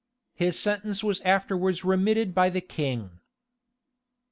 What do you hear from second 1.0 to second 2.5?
was afterwards remitted by